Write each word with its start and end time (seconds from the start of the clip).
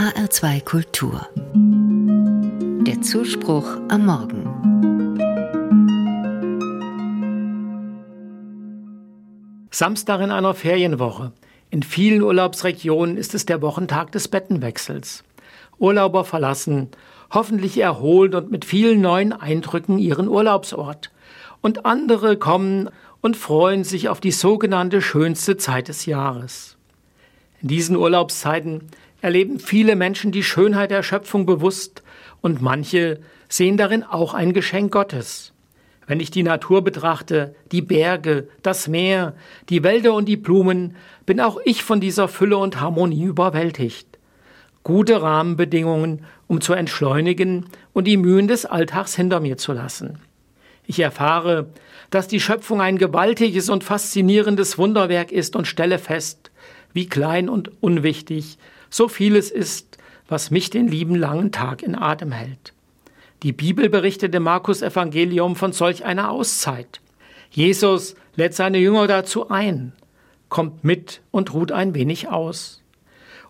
HR2 0.00 0.64
Kultur. 0.64 1.28
Der 2.86 3.02
Zuspruch 3.02 3.66
am 3.90 4.06
Morgen. 4.06 4.46
Samstag 9.70 10.22
in 10.22 10.30
einer 10.30 10.54
Ferienwoche. 10.54 11.32
In 11.68 11.82
vielen 11.82 12.22
Urlaubsregionen 12.22 13.18
ist 13.18 13.34
es 13.34 13.44
der 13.44 13.60
Wochentag 13.60 14.10
des 14.12 14.28
Bettenwechsels. 14.28 15.22
Urlauber 15.78 16.24
verlassen, 16.24 16.88
hoffentlich 17.30 17.76
erholt 17.76 18.34
und 18.34 18.50
mit 18.50 18.64
vielen 18.64 19.02
neuen 19.02 19.34
Eindrücken 19.34 19.98
ihren 19.98 20.28
Urlaubsort. 20.28 21.10
Und 21.60 21.84
andere 21.84 22.38
kommen 22.38 22.88
und 23.20 23.36
freuen 23.36 23.84
sich 23.84 24.08
auf 24.08 24.20
die 24.20 24.32
sogenannte 24.32 25.02
schönste 25.02 25.58
Zeit 25.58 25.88
des 25.88 26.06
Jahres. 26.06 26.78
In 27.60 27.68
diesen 27.68 27.96
Urlaubszeiten 27.96 28.88
erleben 29.20 29.58
viele 29.58 29.96
Menschen 29.96 30.32
die 30.32 30.42
Schönheit 30.42 30.90
der 30.90 31.02
Schöpfung 31.02 31.46
bewusst 31.46 32.02
und 32.40 32.62
manche 32.62 33.20
sehen 33.48 33.76
darin 33.76 34.02
auch 34.02 34.34
ein 34.34 34.52
Geschenk 34.52 34.92
Gottes. 34.92 35.52
Wenn 36.06 36.20
ich 36.20 36.30
die 36.30 36.42
Natur 36.42 36.82
betrachte, 36.82 37.54
die 37.70 37.82
Berge, 37.82 38.48
das 38.62 38.88
Meer, 38.88 39.34
die 39.68 39.84
Wälder 39.84 40.14
und 40.14 40.26
die 40.26 40.36
Blumen, 40.36 40.96
bin 41.24 41.40
auch 41.40 41.58
ich 41.64 41.84
von 41.84 42.00
dieser 42.00 42.26
Fülle 42.26 42.56
und 42.56 42.80
Harmonie 42.80 43.24
überwältigt. 43.24 44.18
Gute 44.82 45.22
Rahmenbedingungen, 45.22 46.24
um 46.48 46.60
zu 46.60 46.72
entschleunigen 46.72 47.66
und 47.92 48.06
die 48.06 48.16
Mühen 48.16 48.48
des 48.48 48.66
Alltags 48.66 49.14
hinter 49.14 49.38
mir 49.38 49.56
zu 49.56 49.72
lassen. 49.72 50.18
Ich 50.84 50.98
erfahre, 50.98 51.68
dass 52.10 52.26
die 52.26 52.40
Schöpfung 52.40 52.80
ein 52.80 52.98
gewaltiges 52.98 53.68
und 53.68 53.84
faszinierendes 53.84 54.78
Wunderwerk 54.78 55.30
ist 55.30 55.54
und 55.54 55.68
stelle 55.68 56.00
fest, 56.00 56.50
wie 56.92 57.08
klein 57.08 57.48
und 57.48 57.70
unwichtig 57.80 58.58
so 58.90 59.08
vieles 59.08 59.50
ist, 59.50 59.98
was 60.28 60.50
mich 60.50 60.70
den 60.70 60.88
lieben 60.88 61.14
langen 61.14 61.52
Tag 61.52 61.82
in 61.82 61.94
Atem 61.94 62.32
hält. 62.32 62.74
Die 63.42 63.52
Bibel 63.52 63.88
berichtet 63.88 64.34
im 64.34 64.42
Markus 64.42 64.82
Evangelium 64.82 65.56
von 65.56 65.72
solch 65.72 66.04
einer 66.04 66.30
Auszeit. 66.30 67.00
Jesus 67.50 68.14
lädt 68.36 68.54
seine 68.54 68.78
Jünger 68.78 69.06
dazu 69.06 69.48
ein, 69.48 69.92
kommt 70.48 70.84
mit 70.84 71.22
und 71.30 71.54
ruht 71.54 71.72
ein 71.72 71.94
wenig 71.94 72.28
aus. 72.28 72.82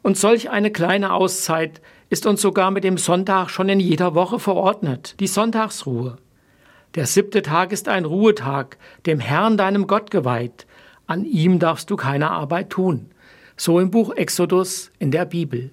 Und 0.02 0.16
solch 0.16 0.50
eine 0.50 0.70
kleine 0.70 1.12
Auszeit 1.12 1.82
ist 2.08 2.24
uns 2.26 2.40
sogar 2.40 2.70
mit 2.70 2.84
dem 2.84 2.98
Sonntag 2.98 3.50
schon 3.50 3.68
in 3.68 3.80
jeder 3.80 4.14
Woche 4.14 4.38
verordnet, 4.38 5.16
die 5.20 5.26
Sonntagsruhe. 5.26 6.16
Der 6.94 7.06
siebte 7.06 7.42
Tag 7.42 7.72
ist 7.72 7.88
ein 7.88 8.04
Ruhetag, 8.04 8.78
dem 9.06 9.20
Herrn 9.20 9.56
deinem 9.56 9.86
Gott 9.86 10.10
geweiht. 10.10 10.66
An 11.06 11.24
ihm 11.24 11.58
darfst 11.58 11.90
du 11.90 11.96
keine 11.96 12.30
Arbeit 12.30 12.70
tun 12.70 13.10
so 13.60 13.78
im 13.78 13.90
Buch 13.90 14.16
Exodus 14.16 14.90
in 14.98 15.10
der 15.10 15.26
Bibel. 15.26 15.68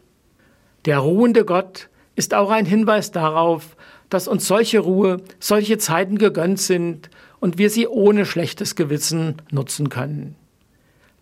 Der 0.83 0.99
ruhende 0.99 1.45
Gott 1.45 1.87
ist 2.17 2.33
auch 2.33 2.49
ein 2.49 2.65
Hinweis 2.65 3.11
darauf, 3.11 3.77
dass 4.09 4.27
uns 4.27 4.45
solche 4.45 4.79
Ruhe, 4.79 5.21
solche 5.39 5.77
Zeiten 5.77 6.17
gegönnt 6.17 6.59
sind 6.59 7.09
und 7.39 7.57
wir 7.57 7.69
sie 7.69 7.87
ohne 7.87 8.25
schlechtes 8.25 8.75
Gewissen 8.75 9.35
nutzen 9.51 9.87
können. 9.87 10.35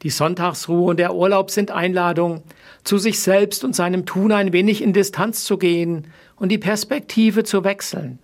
Die 0.02 0.10
Sonntagsruhe 0.10 0.90
und 0.90 0.98
der 0.98 1.14
Urlaub 1.14 1.52
sind 1.52 1.70
Einladung, 1.70 2.42
zu 2.84 2.98
sich 2.98 3.20
selbst 3.20 3.64
und 3.64 3.76
seinem 3.76 4.08
Tun 4.08 4.32
ein 4.32 4.52
wenig 4.52 4.82
in 4.82 4.92
Distanz 4.92 5.44
zu 5.44 5.60
gehen 5.60 6.08
und 6.36 6.50
die 6.50 6.58
Perspektive 6.58 7.44
zu 7.44 7.64
wechseln. 7.64 8.18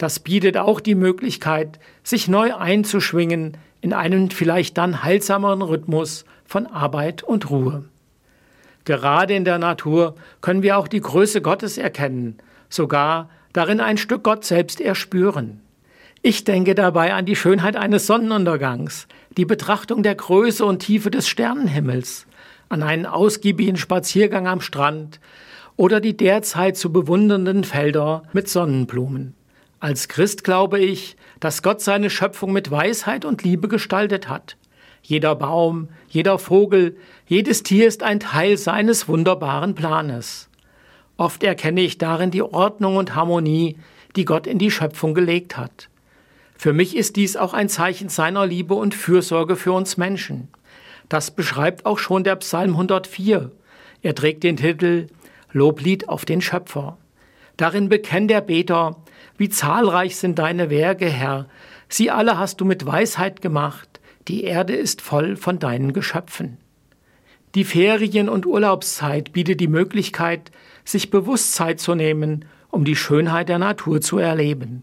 Das 0.00 0.18
bietet 0.18 0.56
auch 0.56 0.80
die 0.80 0.94
Möglichkeit, 0.94 1.78
sich 2.02 2.26
neu 2.26 2.54
einzuschwingen 2.54 3.58
in 3.82 3.92
einen 3.92 4.30
vielleicht 4.30 4.78
dann 4.78 5.04
heilsameren 5.04 5.60
Rhythmus 5.60 6.24
von 6.46 6.66
Arbeit 6.66 7.22
und 7.22 7.50
Ruhe. 7.50 7.84
Gerade 8.86 9.34
in 9.34 9.44
der 9.44 9.58
Natur 9.58 10.14
können 10.40 10.62
wir 10.62 10.78
auch 10.78 10.88
die 10.88 11.02
Größe 11.02 11.42
Gottes 11.42 11.76
erkennen, 11.76 12.38
sogar 12.70 13.28
darin 13.52 13.78
ein 13.78 13.98
Stück 13.98 14.22
Gott 14.22 14.42
selbst 14.42 14.80
erspüren. 14.80 15.60
Ich 16.22 16.44
denke 16.44 16.74
dabei 16.74 17.12
an 17.12 17.26
die 17.26 17.36
Schönheit 17.36 17.76
eines 17.76 18.06
Sonnenuntergangs, 18.06 19.06
die 19.36 19.44
Betrachtung 19.44 20.02
der 20.02 20.14
Größe 20.14 20.64
und 20.64 20.78
Tiefe 20.78 21.10
des 21.10 21.28
Sternenhimmels, 21.28 22.26
an 22.70 22.82
einen 22.82 23.04
ausgiebigen 23.04 23.76
Spaziergang 23.76 24.48
am 24.48 24.62
Strand 24.62 25.20
oder 25.76 26.00
die 26.00 26.16
derzeit 26.16 26.78
zu 26.78 26.90
bewundernden 26.90 27.64
Felder 27.64 28.22
mit 28.32 28.48
Sonnenblumen. 28.48 29.34
Als 29.80 30.08
Christ 30.08 30.44
glaube 30.44 30.78
ich, 30.78 31.16
dass 31.40 31.62
Gott 31.62 31.80
seine 31.80 32.10
Schöpfung 32.10 32.52
mit 32.52 32.70
Weisheit 32.70 33.24
und 33.24 33.42
Liebe 33.42 33.68
gestaltet 33.68 34.28
hat 34.28 34.56
jeder 35.02 35.34
Baum, 35.34 35.88
jeder 36.08 36.38
Vogel, 36.38 36.96
jedes 37.26 37.62
Tier 37.62 37.86
ist 37.86 38.02
ein 38.02 38.20
Teil 38.20 38.56
seines 38.56 39.08
wunderbaren 39.08 39.74
Planes. 39.74 40.48
Oft 41.16 41.42
erkenne 41.42 41.80
ich 41.80 41.98
darin 41.98 42.30
die 42.30 42.42
Ordnung 42.42 42.96
und 42.96 43.14
Harmonie, 43.14 43.76
die 44.16 44.24
Gott 44.24 44.46
in 44.46 44.58
die 44.58 44.70
Schöpfung 44.70 45.14
gelegt 45.14 45.56
hat. 45.56 45.88
Für 46.56 46.72
mich 46.72 46.96
ist 46.96 47.16
dies 47.16 47.36
auch 47.36 47.54
ein 47.54 47.68
Zeichen 47.68 48.08
seiner 48.08 48.46
Liebe 48.46 48.74
und 48.74 48.94
Fürsorge 48.94 49.56
für 49.56 49.72
uns 49.72 49.96
Menschen. 49.96 50.48
Das 51.08 51.30
beschreibt 51.30 51.86
auch 51.86 51.98
schon 51.98 52.24
der 52.24 52.36
Psalm 52.36 52.72
104. 52.72 53.50
Er 54.02 54.14
trägt 54.14 54.44
den 54.44 54.56
Titel 54.56 55.08
Loblied 55.52 56.08
auf 56.08 56.24
den 56.24 56.40
Schöpfer. 56.40 56.96
Darin 57.60 57.90
bekennt 57.90 58.30
der 58.30 58.40
Beter, 58.40 58.96
wie 59.36 59.50
zahlreich 59.50 60.16
sind 60.16 60.38
deine 60.38 60.70
Werke, 60.70 61.10
Herr. 61.10 61.46
Sie 61.90 62.10
alle 62.10 62.38
hast 62.38 62.58
du 62.62 62.64
mit 62.64 62.86
Weisheit 62.86 63.42
gemacht. 63.42 64.00
Die 64.28 64.44
Erde 64.44 64.74
ist 64.74 65.02
voll 65.02 65.36
von 65.36 65.58
deinen 65.58 65.92
Geschöpfen. 65.92 66.56
Die 67.54 67.64
Ferien- 67.64 68.30
und 68.30 68.46
Urlaubszeit 68.46 69.34
bietet 69.34 69.60
die 69.60 69.68
Möglichkeit, 69.68 70.50
sich 70.86 71.10
bewusst 71.10 71.54
Zeit 71.54 71.80
zu 71.80 71.94
nehmen, 71.94 72.46
um 72.70 72.86
die 72.86 72.96
Schönheit 72.96 73.50
der 73.50 73.58
Natur 73.58 74.00
zu 74.00 74.16
erleben. 74.16 74.82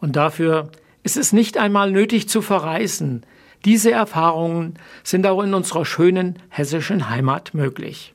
Und 0.00 0.16
dafür 0.16 0.70
ist 1.02 1.18
es 1.18 1.34
nicht 1.34 1.58
einmal 1.58 1.90
nötig 1.90 2.26
zu 2.26 2.40
verreisen. 2.40 3.26
Diese 3.66 3.90
Erfahrungen 3.90 4.78
sind 5.04 5.26
auch 5.26 5.42
in 5.42 5.52
unserer 5.52 5.84
schönen 5.84 6.38
hessischen 6.48 7.10
Heimat 7.10 7.52
möglich. 7.52 8.14